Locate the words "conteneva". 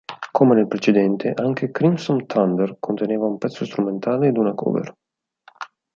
2.79-3.27